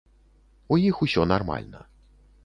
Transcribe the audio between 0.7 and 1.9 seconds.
У іх усё нармальна.